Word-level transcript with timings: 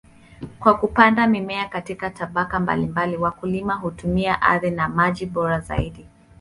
Kwa 0.59 0.77
kupanda 0.77 1.27
mimea 1.27 1.67
katika 1.67 2.09
tabaka 2.09 2.59
mbalimbali, 2.59 3.17
wakulima 3.17 3.73
hutumia 3.73 4.41
ardhi 4.41 4.71
na 4.71 4.89
maji 4.89 5.25
bora 5.25 5.59
zaidi. 5.59 6.05